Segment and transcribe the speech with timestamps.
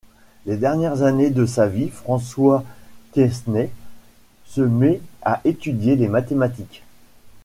[0.47, 2.63] Les dernières années de sa vie, François
[3.13, 3.69] Quesnay
[4.47, 6.81] se met à étudier les mathématiques.